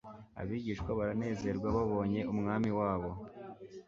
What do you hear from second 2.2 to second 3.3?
Umwami wabo.